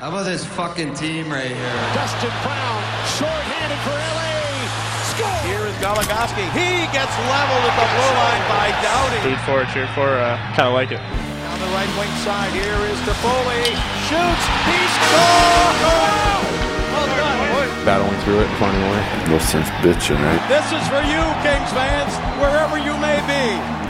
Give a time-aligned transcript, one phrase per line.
[0.00, 1.76] How about this fucking team right here?
[1.92, 2.80] Dustin Brown,
[3.20, 4.32] short-handed for LA.
[5.12, 5.28] Score!
[5.44, 6.40] Here is Goligoski.
[6.56, 9.20] He gets leveled at the blue line by Doughty.
[9.28, 11.04] Root for, it, cheer for, uh, kind of like it.
[11.04, 13.76] On the right wing side, here is Toffoli.
[14.08, 14.44] Shoots.
[14.72, 16.48] He scores!
[16.96, 17.84] Well done.
[17.84, 19.04] battling through it and finding a way.
[19.28, 20.40] No sense bitching, right?
[20.48, 23.89] This is for you, Kings fans, wherever you may be.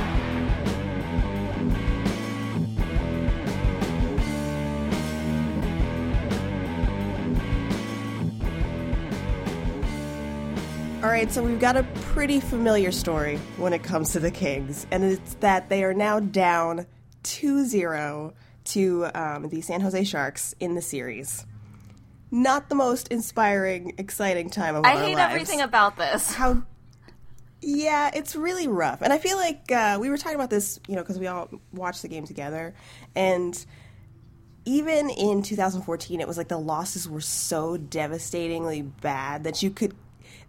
[11.11, 11.83] Right, so we've got a
[12.13, 16.21] pretty familiar story when it comes to the Kings, and it's that they are now
[16.21, 16.87] down
[17.25, 18.33] 2 0
[18.65, 21.47] to um, the San Jose Sharks in the series.
[22.31, 26.33] Not the most inspiring, exciting time of I our hate everything about this.
[26.33, 26.63] How.
[27.61, 29.03] Yeah, it's really rough.
[29.03, 31.51] And I feel like uh, we were talking about this, you know, because we all
[31.73, 32.75] watched the game together.
[33.15, 33.63] And
[34.65, 39.95] even in 2014, it was like the losses were so devastatingly bad that you could.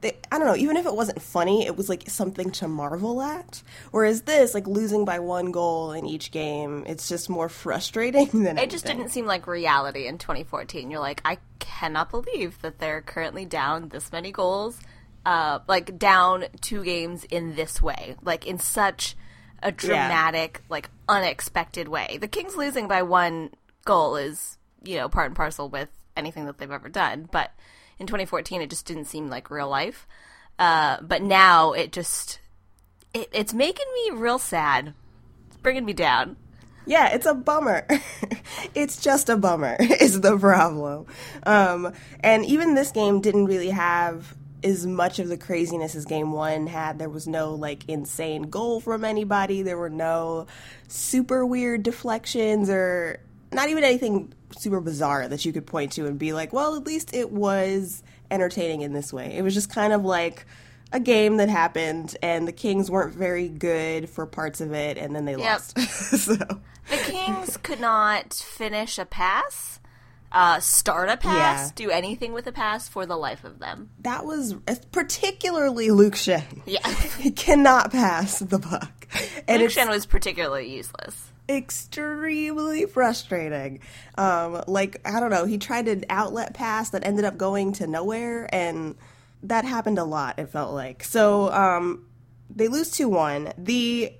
[0.01, 0.55] They, I don't know.
[0.55, 3.61] Even if it wasn't funny, it was like something to marvel at.
[3.91, 8.57] Whereas this, like losing by one goal in each game, it's just more frustrating than
[8.57, 10.89] It just didn't seem like reality in 2014.
[10.89, 14.79] You're like, I cannot believe that they're currently down this many goals,
[15.25, 19.15] uh, like down two games in this way, like in such
[19.61, 22.17] a dramatic, like unexpected way.
[22.19, 23.51] The Kings losing by one
[23.85, 27.51] goal is, you know, part and parcel with anything that they've ever done, but
[28.01, 30.07] in 2014 it just didn't seem like real life.
[30.59, 32.39] Uh, but now it just
[33.13, 34.93] it, it's making me real sad.
[35.47, 36.35] It's bringing me down.
[36.85, 37.87] Yeah, it's a bummer.
[38.75, 41.05] it's just a bummer is the problem.
[41.43, 46.31] Um, and even this game didn't really have as much of the craziness as game
[46.31, 46.99] one had.
[46.99, 49.61] There was no like insane goal from anybody.
[49.61, 50.47] There were no
[50.87, 53.19] super weird deflections or
[53.51, 56.85] not even anything super bizarre that you could point to and be like, well, at
[56.85, 59.33] least it was entertaining in this way.
[59.37, 60.45] It was just kind of like
[60.93, 65.15] a game that happened and the Kings weren't very good for parts of it and
[65.15, 65.77] then they lost.
[65.89, 69.79] so The Kings could not finish a pass,
[70.33, 71.71] uh, start a pass, Yeah.
[71.75, 73.89] do anything with a pass for the life of them.
[73.99, 74.55] that was
[74.91, 76.61] particularly Luke Schenn.
[76.65, 76.85] Yeah.
[77.19, 79.07] He cannot pass the puck.
[79.47, 81.30] And Luke Schenn was particularly useless.
[81.57, 83.79] Extremely frustrating.
[84.17, 87.87] Um, like, I don't know, he tried an outlet pass that ended up going to
[87.87, 88.95] nowhere, and
[89.43, 91.03] that happened a lot, it felt like.
[91.03, 92.05] So, um,
[92.49, 93.53] they lose 2 1.
[93.57, 94.13] The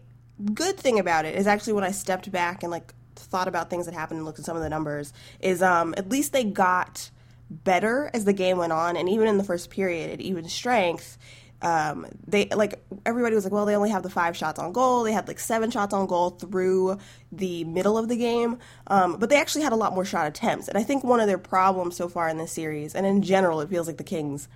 [0.54, 3.86] good thing about it is actually when I stepped back and, like, thought about things
[3.86, 7.10] that happened and looked at some of the numbers, is um, at least they got
[7.50, 11.18] better as the game went on, and even in the first period, at even strength,
[11.62, 15.04] um, they like everybody was like, well, they only have the five shots on goal.
[15.04, 16.98] They had like seven shots on goal through
[17.32, 18.58] the middle of the game,
[18.88, 20.68] um, but they actually had a lot more shot attempts.
[20.68, 23.62] And I think one of their problems so far in this series, and in general,
[23.62, 24.48] it feels like the Kings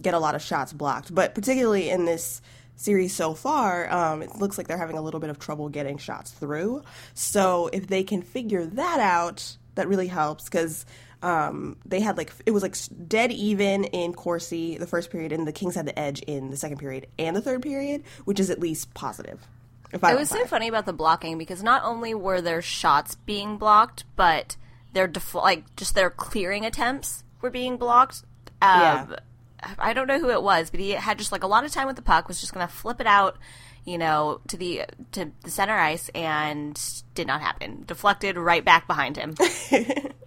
[0.00, 2.42] get a lot of shots blocked, but particularly in this
[2.76, 5.98] series so far, um, it looks like they're having a little bit of trouble getting
[5.98, 6.82] shots through.
[7.12, 10.86] So if they can figure that out, that really helps because
[11.22, 12.74] um, they had like it was like
[13.08, 16.56] dead even in Corsi the first period, and the Kings had the edge in the
[16.56, 19.46] second period and the third period, which is at least positive.
[19.92, 23.16] If I It was so funny about the blocking because not only were their shots
[23.16, 24.56] being blocked, but
[24.92, 28.22] their def- like just their clearing attempts were being blocked.
[28.62, 29.06] Um, Yeah.
[29.78, 31.86] I don't know who it was, but he had just like a lot of time
[31.86, 33.36] with the puck, was just going to flip it out,
[33.84, 36.80] you know, to the to the center ice, and
[37.14, 37.84] did not happen.
[37.86, 39.34] Deflected right back behind him.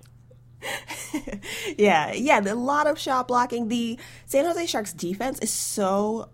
[1.77, 3.67] yeah, yeah, a lot of shot blocking.
[3.67, 6.29] The San Jose Sharks defense is so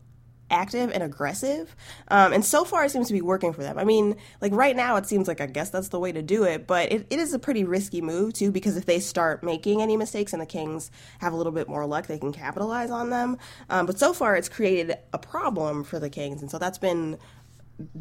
[0.51, 1.75] active and aggressive,
[2.07, 3.77] um, and so far it seems to be working for them.
[3.77, 6.43] I mean, like right now, it seems like I guess that's the way to do
[6.43, 9.81] it, but it, it is a pretty risky move too because if they start making
[9.81, 13.09] any mistakes and the Kings have a little bit more luck, they can capitalize on
[13.11, 13.37] them.
[13.69, 17.17] Um, but so far, it's created a problem for the Kings, and so that's been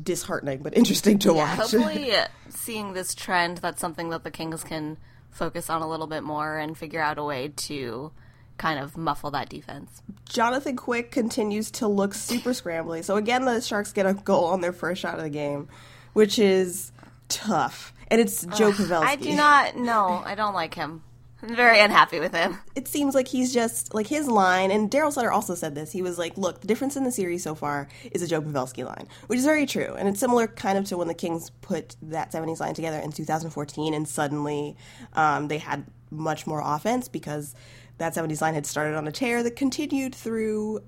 [0.03, 1.71] disheartening but interesting to Yeah, watch.
[1.71, 2.13] hopefully,
[2.49, 4.97] seeing this trend, that's something that the Kings can
[5.31, 8.13] focus on a little bit more and figure out a way to
[8.57, 10.03] kind of muffle that defense.
[10.29, 13.05] Jonathan Quick continues to look super scrambly.
[13.05, 15.69] So again, the Sharks get a goal on their first shot of the game,
[16.13, 16.93] which is
[17.29, 17.93] tough.
[18.11, 19.03] And it's Joe Pavelski.
[19.03, 19.77] I do not.
[19.77, 21.03] No, I don't like him.
[21.43, 22.59] Very unhappy with him.
[22.75, 25.93] It seems like he's just like his line, and Darryl Sutter also said this.
[25.93, 28.85] He was like, "Look, the difference in the series so far is a Joe Pavelski
[28.85, 31.95] line, which is very true, and it's similar kind of to when the Kings put
[32.03, 34.77] that '70s line together in 2014, and suddenly
[35.13, 37.55] um, they had much more offense because
[37.99, 40.81] that '70s line had started on a tear that continued through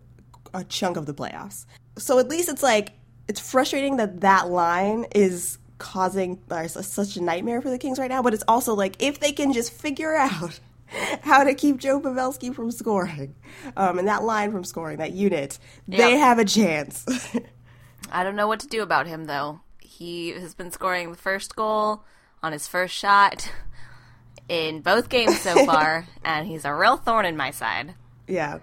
[0.52, 1.64] a chunk of the playoffs.
[1.96, 2.94] So at least it's like
[3.28, 6.38] it's frustrating that that line is causing
[6.68, 8.22] such a nightmare for the Kings right now.
[8.22, 10.60] But it's also like if they can just figure out
[11.22, 13.34] how to keep Joe Pavelski from scoring,
[13.76, 17.04] um, and that line from scoring, that unit, they have a chance.
[18.12, 19.60] I don't know what to do about him though.
[19.80, 22.04] He has been scoring the first goal
[22.42, 23.50] on his first shot
[24.48, 27.94] in both games so far, and he's a real thorn in my side.
[28.28, 28.58] yeah.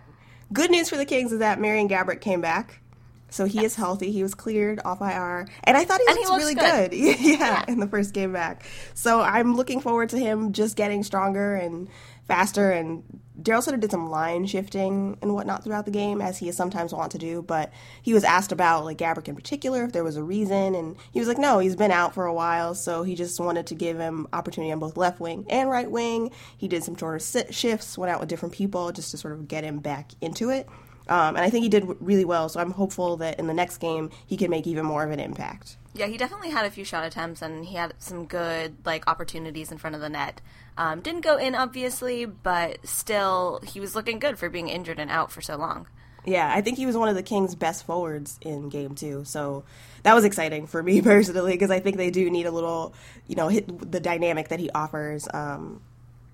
[0.53, 2.81] Good news for the Kings is that Marian Gaborik came back.
[3.29, 4.11] So he is healthy.
[4.11, 6.91] He was cleared off IR, and I thought he looked he really good.
[6.91, 7.19] good.
[7.19, 8.65] yeah, in the first game back.
[8.93, 11.89] So I'm looking forward to him just getting stronger and
[12.27, 12.71] faster.
[12.71, 13.03] And
[13.41, 16.93] Darryl Sutter did some line shifting and whatnot throughout the game, as he is sometimes
[16.93, 17.41] want to do.
[17.41, 17.71] But
[18.01, 21.19] he was asked about like Gaborik in particular if there was a reason, and he
[21.19, 23.97] was like, no, he's been out for a while, so he just wanted to give
[23.97, 26.31] him opportunity on both left wing and right wing.
[26.57, 27.19] He did some shorter
[27.51, 30.69] shifts, went out with different people just to sort of get him back into it.
[31.09, 33.53] Um, and I think he did w- really well, so I'm hopeful that in the
[33.53, 35.77] next game he can make even more of an impact.
[35.93, 39.71] Yeah, he definitely had a few shot attempts, and he had some good like opportunities
[39.71, 40.41] in front of the net.
[40.77, 45.09] Um, didn't go in, obviously, but still, he was looking good for being injured and
[45.09, 45.87] out for so long.
[46.23, 49.63] Yeah, I think he was one of the Kings' best forwards in game two, so
[50.03, 52.93] that was exciting for me personally because I think they do need a little,
[53.27, 55.81] you know, hit the dynamic that he offers um,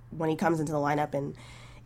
[0.09, 1.35] when he comes into the lineup and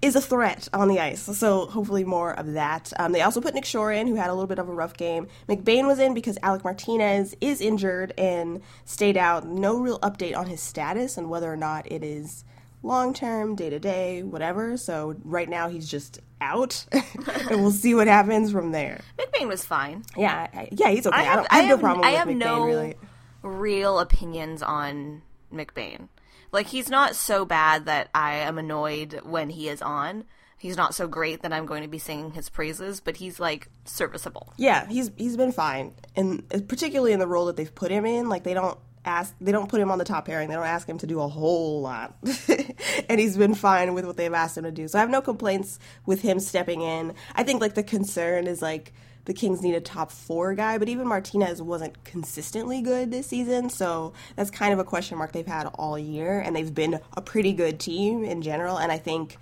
[0.02, 1.22] is a threat on the ice.
[1.38, 2.94] So hopefully more of that.
[3.00, 4.94] Um, they also put Nick Shore in, who had a little bit of a rough
[4.94, 5.28] game.
[5.50, 9.48] McBain was in because Alec Martinez is injured and stayed out.
[9.48, 12.44] No real update on his status and whether or not it is
[12.84, 14.78] long term, day to day, whatever.
[14.78, 19.02] So right now he's just out, and we'll see what happens from there.
[19.18, 20.04] McBain was fine.
[20.16, 21.18] Yeah, I, yeah, he's okay.
[21.18, 22.96] I, I have, don't, I have no problem I have McBain no really.
[23.42, 26.10] real opinions on McBain.
[26.52, 30.26] Like he's not so bad that I am annoyed when he is on.
[30.60, 33.68] He's not so great that I'm going to be singing his praises, but he's like
[33.86, 34.54] serviceable.
[34.58, 38.06] Yeah, he's he's been fine, and uh, particularly in the role that they've put him
[38.06, 40.50] in, like they don't ask, they don't put him on the top pairing.
[40.50, 42.16] They don't ask him to do a whole lot,
[43.10, 44.88] and he's been fine with what they've asked him to do.
[44.88, 47.14] So I have no complaints with him stepping in.
[47.36, 48.94] I think like the concern is like
[49.26, 53.70] the Kings need a top four guy, but even Martinez wasn't consistently good this season,
[53.70, 57.22] so that's kind of a question mark they've had all year, and they've been a
[57.22, 59.38] pretty good team in general, and I think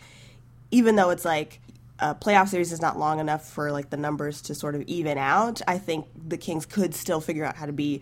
[0.72, 1.62] even though it's like
[2.00, 5.18] a playoff series is not long enough for like the numbers to sort of even
[5.18, 8.02] out, I think the Kings could still figure out how to be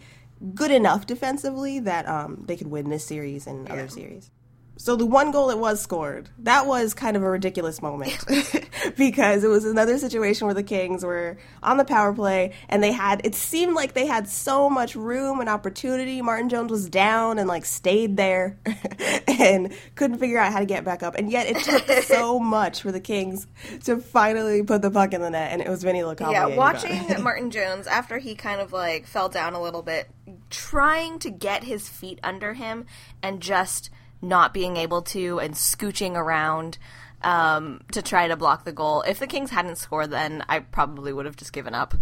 [0.53, 4.31] good enough defensively that um, they could win this series and other series.
[4.75, 8.17] So the one goal that was scored, that was kind of a ridiculous moment
[8.97, 12.91] because it was another situation where the Kings were on the power play and they
[12.91, 16.21] had it seemed like they had so much room and opportunity.
[16.21, 18.57] Martin Jones was down and like stayed there
[19.27, 21.15] and couldn't figure out how to get back up.
[21.15, 23.47] And yet it took so much for the Kings
[23.83, 26.31] to finally put the puck in the net and it was Vinny Lecavalier.
[26.31, 27.23] Yeah, watching.
[27.23, 30.09] Martin Jones after he kind of like fell down a little bit,
[30.49, 32.85] trying to get his feet under him
[33.21, 33.91] and just
[34.23, 36.79] not being able to and scooching around
[37.21, 39.03] um, to try to block the goal.
[39.03, 41.93] If the Kings hadn't scored, then I probably would have just given up.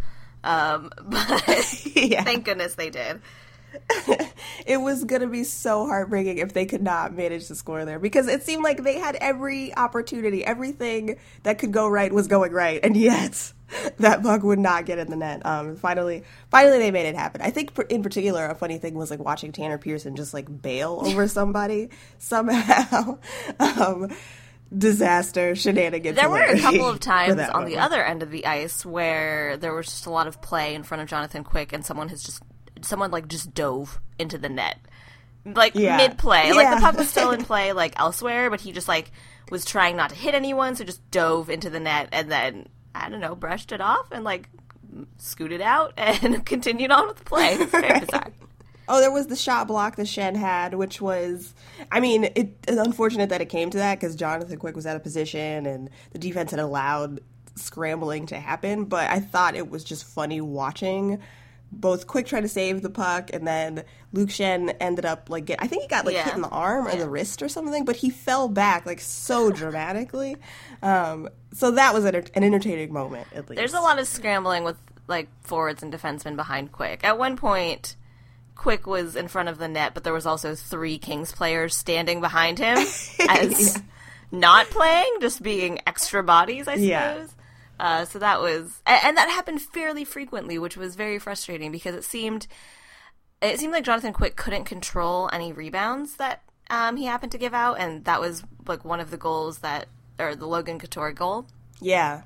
[0.43, 2.23] Um, but Yeah.
[2.23, 3.21] thank goodness they did.
[4.65, 7.99] it was going to be so heartbreaking if they could not manage to score there
[7.99, 12.51] because it seemed like they had every opportunity, everything that could go right was going
[12.51, 13.53] right, and yet
[13.97, 15.45] that puck would not get in the net.
[15.45, 17.41] Um, finally, finally they made it happen.
[17.41, 21.01] I think, in particular, a funny thing was like watching Tanner Pearson just like bail
[21.03, 23.19] over somebody somehow.
[23.59, 24.09] um,
[24.75, 26.15] disaster shenanigans.
[26.15, 29.73] There were a couple of times on the other end of the ice where there
[29.73, 32.41] was just a lot of play in front of Jonathan Quick, and someone has just
[32.83, 34.77] someone like just dove into the net,
[35.45, 35.97] like Yeah.
[35.97, 36.51] mid play.
[36.53, 39.11] Like the puck was still in play, like elsewhere, but he just like
[39.49, 43.09] was trying not to hit anyone, so just dove into the net and then I
[43.09, 44.49] don't know, brushed it off and like
[45.17, 47.53] scooted out and continued on with the play.
[47.53, 48.31] It's very bizarre.
[48.87, 51.53] Oh, there was the shot block that Schenn had, which was,
[51.91, 55.03] I mean, it's unfortunate that it came to that because Jonathan Quick was out of
[55.03, 57.21] position and the defense had allowed
[57.55, 58.83] scrambling to happen.
[58.85, 61.19] But I thought it was just funny watching
[61.71, 65.61] both Quick try to save the puck and then Luke Schenn ended up like get,
[65.61, 66.25] I think he got like Yeah.
[66.25, 69.51] hit in the arm or the wrist or something, but he fell back like so
[69.51, 70.35] dramatically.
[70.81, 73.57] Um, so that was an, an entertaining moment at least.
[73.57, 77.03] There's a lot of scrambling with like forwards and defensemen behind Quick.
[77.03, 77.95] At one point,
[78.55, 82.21] Quick was in front of the net, but there was also three Kings players standing
[82.21, 82.77] behind him
[83.29, 83.81] as
[84.31, 86.85] not playing, just being extra bodies, I suppose.
[86.87, 87.25] Yeah.
[87.81, 92.03] Uh, so that was, and that happened fairly frequently, which was very frustrating because it
[92.03, 92.45] seemed,
[93.41, 97.55] it seemed like Jonathan Quick couldn't control any rebounds that um, he happened to give
[97.55, 99.87] out, and that was like one of the goals that,
[100.19, 101.47] or the Logan Couture goal
[101.81, 102.21] Yeah.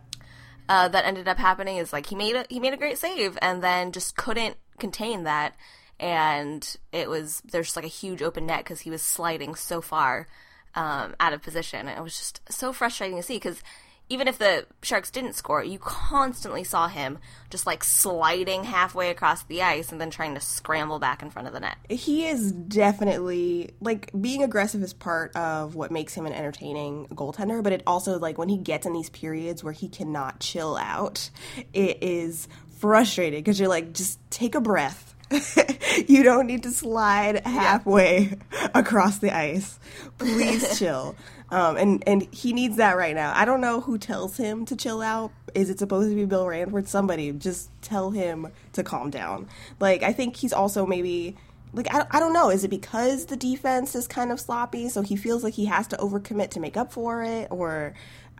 [0.67, 3.37] uh, that ended up happening is like he made a he made a great save
[3.41, 5.55] and then just couldn't contain that,
[5.99, 10.27] and it was there's like a huge open net because he was sliding so far.
[10.75, 11.87] um, out of position.
[11.87, 13.63] And it was just so frustrating to see because
[14.07, 17.17] even if the Sharks didn't score, you constantly saw him
[17.49, 21.47] just like sliding halfway across the ice and then trying to scramble back in front
[21.47, 21.77] of the net.
[21.89, 27.63] He is definitely like being aggressive is part of what makes him an entertaining goaltender,
[27.63, 31.29] but it also like when he gets in these periods where he cannot chill out,
[31.73, 32.47] it is
[32.77, 35.14] frustrating because you're like, just take a breath.
[36.07, 38.37] you don't need to slide halfway
[38.73, 39.79] across the ice.
[40.17, 41.15] Please chill.
[41.49, 43.31] Um, and and he needs that right now.
[43.35, 45.31] I don't know who tells him to chill out.
[45.53, 46.87] Is it supposed to be Bill Ranford?
[46.87, 49.47] Somebody just tell him to calm down.
[49.79, 51.35] Like I think he's also maybe
[51.73, 52.49] like I, I don't know.
[52.49, 55.87] Is it because the defense is kind of sloppy, so he feels like he has
[55.87, 57.93] to overcommit to make up for it, or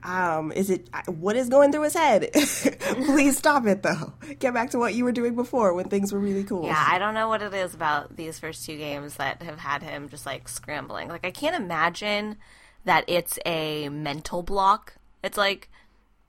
[0.05, 2.29] um, is it what is going through his head?
[2.33, 4.13] Please stop it though.
[4.39, 6.65] Get back to what you were doing before when things were really cool.
[6.65, 9.81] Yeah, I don't know what it is about these first two games that have had
[9.83, 11.09] him just like scrambling.
[11.09, 12.38] Like I can't imagine
[12.85, 14.93] that it's a mental block.
[15.24, 15.69] It's like,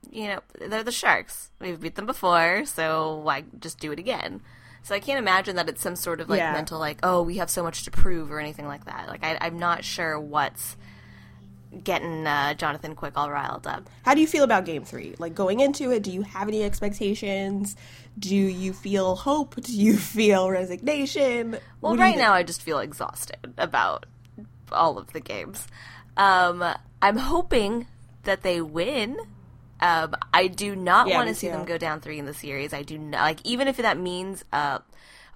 [0.09, 1.51] you know, they're the Sharks.
[1.61, 4.41] We've beat them before, so why just do it again?
[4.81, 6.53] So I can't imagine that it's some sort of like Yeah.
[6.53, 9.07] mental, like, oh, we have so much to prove or anything like that.
[9.07, 10.77] Like I, I'm not sure what's
[11.83, 13.89] getting uh, Jonathan Quick all riled up.
[14.03, 15.15] How do you feel about game three?
[15.19, 17.75] Like going into it, do you have any expectations?
[18.17, 19.55] Do you feel hope?
[19.61, 21.51] Do you feel resignation?
[21.81, 24.05] Well, What right now I just feel exhausted about
[24.71, 25.67] all of the games.
[26.15, 26.63] Um,
[27.01, 27.87] I'm hoping
[28.23, 29.17] that they win.
[29.79, 31.53] Um, I do not Yeah, want to see too.
[31.53, 32.73] them go down three in the series.
[32.73, 34.79] I do not like even if that means, uh,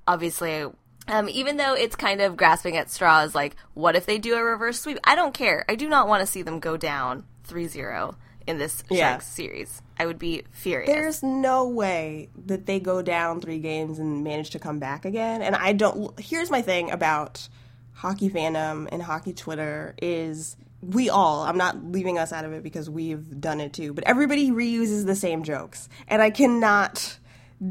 [0.07, 0.65] obviously,
[1.07, 3.33] um, even though it's kind of grasping at straws.
[3.35, 4.99] Like, what if they do a reverse sweep?
[5.03, 5.65] I don't care.
[5.67, 8.15] I do not want to see them go down 3-0
[8.47, 9.11] in this Yeah.
[9.11, 9.81] Sharks series.
[9.99, 10.89] I would be furious.
[10.89, 15.41] There's no way that they go down three games and manage to come back again.
[15.43, 16.19] And I don't.
[16.19, 17.47] Here's my thing about
[17.93, 21.43] hockey fandom and hockey Twitter is we all.
[21.43, 23.93] I'm not leaving us out of it because we've done it too.
[23.93, 27.19] But everybody reuses the same jokes, and I cannot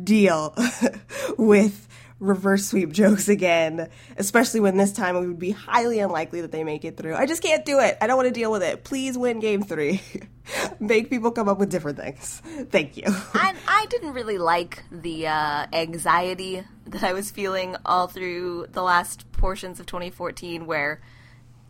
[0.05, 0.55] deal
[1.37, 1.89] with
[2.21, 6.63] reverse sweep jokes again, especially when this time it would be highly unlikely that they
[6.63, 7.17] make it through.
[7.17, 7.97] I just can't do it.
[8.01, 8.85] I don't want to deal with it.
[8.85, 10.01] Please win game three.
[10.81, 12.43] Make people come up with different things.
[12.71, 13.05] Thank you.
[13.35, 18.83] I, I didn't really like the uh, anxiety that I was feeling all through the
[18.83, 21.01] last portions of 2014, where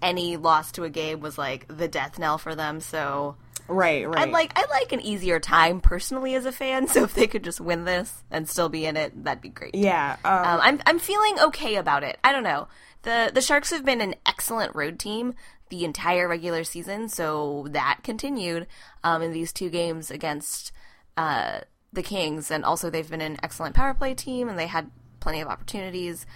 [0.01, 2.81] any loss to a game was like the death knell for them.
[2.81, 3.37] So
[3.69, 4.19] Right, right.
[4.29, 6.87] I'd like I like an easier time personally as a fan.
[6.91, 9.75] So if they could just win this and still be in it, that'd be great.
[9.75, 10.17] yeah.
[10.25, 12.19] Um, Um, I'm I'm feeling okay about it.
[12.25, 12.69] I don't know.
[13.03, 15.35] the The Sharks have been an excellent road team
[15.69, 18.67] the entire regular season, so that continued
[19.05, 20.73] um, in these two games against
[21.17, 21.61] uh,
[21.93, 24.91] the Kings, and also they've been an excellent power play team, and they had
[25.21, 26.27] plenty of opportunities.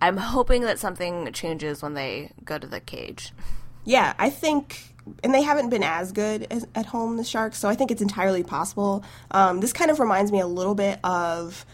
[0.00, 3.32] I'm hoping that something changes when they go to the cage.
[3.84, 4.91] yeah, I think,
[5.22, 8.02] and they haven't been as good as, at home, the Sharks, so I think it's
[8.02, 9.04] entirely possible.
[9.30, 11.66] Um, this kind of reminds me a little bit of,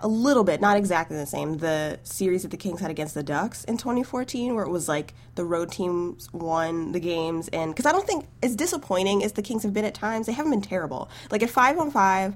[0.00, 3.22] a little bit, not exactly the same, the series that the Kings had against the
[3.22, 7.48] Ducks in 2014, where it was like the road teams won the games.
[7.48, 10.32] And because I don't think, as disappointing as the Kings have been at times, they
[10.32, 11.10] haven't been terrible.
[11.30, 12.34] Like at 5 on 5,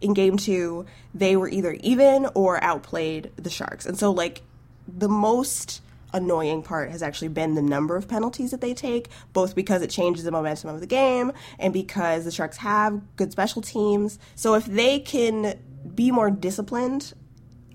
[0.00, 3.86] in game two, they were either even or outplayed the Sharks.
[3.86, 4.42] And so, like,
[4.86, 5.80] the most
[6.14, 9.90] annoying part has actually been the number of penalties that they take, both because it
[9.90, 14.18] changes the momentum of the game and because the Sharks have good special teams.
[14.34, 15.58] So if they can
[15.94, 17.12] be more disciplined,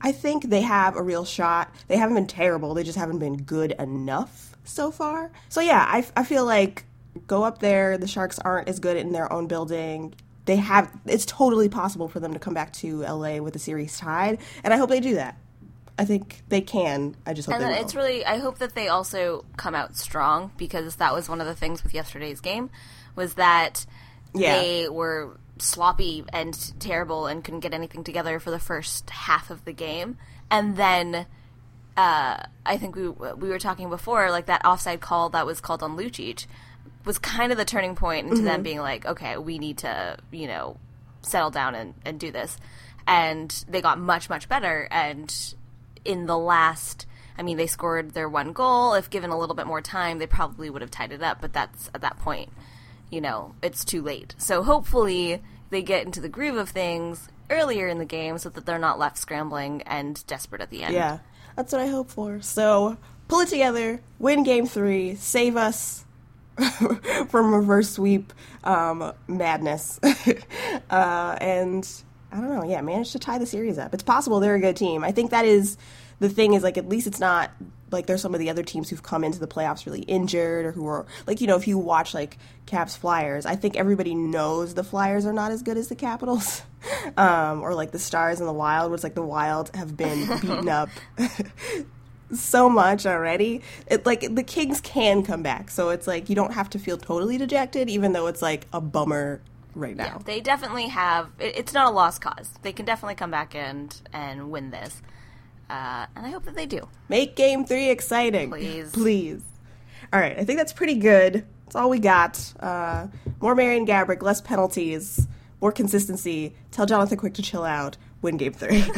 [0.02, 1.76] I think they have a real shot.
[1.88, 5.32] They haven't been terrible, they just haven't been good enough so far.
[5.50, 6.86] So yeah, I, I feel like
[7.28, 10.14] go up there, the Sharks aren't as good in their own building.
[10.46, 13.98] They have it's totally possible for them to come back to LA with a series
[13.98, 15.38] tied, and I hope they do that.
[16.00, 17.16] I think they can.
[17.26, 20.96] I just hope And it's really I hope that they also come out strong because
[20.96, 22.70] that was one of the things with yesterday's game
[23.16, 23.86] was that
[24.34, 24.60] Yeah.
[24.60, 29.66] they were sloppy and terrible and couldn't get anything together for the first half of
[29.66, 30.18] the game.
[30.50, 31.26] And then
[31.98, 35.84] uh, I think we we were talking before like that offside call that was called
[35.84, 36.46] on Lucic
[37.04, 40.48] was kind of the turning point into them being like okay, we need to, you
[40.48, 40.78] know,
[41.24, 42.58] settle down and, and do this.
[43.06, 44.88] And they got much, much better.
[44.92, 45.34] And
[46.06, 47.06] in the last,
[47.38, 48.94] I mean, they scored their one goal.
[48.94, 51.42] If given a little bit more time, they probably would have tied it up.
[51.42, 52.50] But that's at that point,
[53.10, 54.36] you know, it's too late.
[54.38, 58.66] So hopefully they get into the groove of things earlier in the game so that
[58.66, 60.94] they're not left scrambling and desperate at the end.
[60.94, 61.20] Yeah,
[61.56, 62.42] that's what I hope for.
[62.42, 66.06] So pull it together, win game three, save us
[67.30, 70.00] from reverse sweep um, madness,
[70.90, 71.90] uh, and
[72.32, 72.64] I don't know.
[72.64, 73.94] Yeah, managed to tie the series up.
[73.94, 75.04] It's possible they're a good team.
[75.04, 75.78] I think that is
[76.20, 76.54] the thing.
[76.54, 77.52] Is like at least it's not
[77.92, 80.72] like there's some of the other teams who've come into the playoffs really injured or
[80.72, 84.76] who are like you know if you watch like Caps Flyers, I think everybody knows
[84.76, 86.62] the Flyers are not as good as the Capitals,
[87.18, 90.70] um, or like the Stars and the Wild, which like the Wild have been beaten
[90.70, 90.90] up
[92.34, 93.62] so much already.
[93.88, 96.98] It like the Kings can come back, so it's like you don't have to feel
[96.98, 99.42] totally dejected, even though it's like a bummer
[99.76, 100.20] right now.
[100.24, 101.30] They definitely have.
[101.40, 102.50] It, it's not a lost cause.
[102.62, 105.02] They can definitely come back and and win this,
[105.70, 106.88] uh, and I hope that they do.
[107.08, 108.92] Make Game Three exciting, Please.
[108.92, 109.42] please.
[110.12, 111.46] All right, I think that's pretty good.
[111.66, 112.54] That's all we got.
[112.60, 113.08] Uh,
[113.42, 115.28] more Marian Gaborik, less penalties,
[115.62, 116.56] more consistency.
[116.72, 117.98] Tell Jonathan Quick to chill out.
[118.22, 118.84] Win Game Three.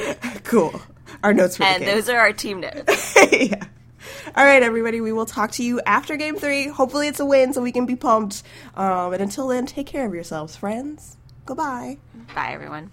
[0.44, 0.80] cool.
[1.22, 3.16] Our notes for And those are our team notes.
[3.32, 3.64] yeah.
[4.36, 5.00] All right, everybody.
[5.00, 6.68] We will talk to you after Game Three.
[6.68, 8.42] Hopefully, it's a win, so we can be pumped.
[8.74, 11.16] Um, and until then, take care of yourselves, friends.
[11.44, 11.98] Goodbye.
[12.34, 12.92] Bye, everyone.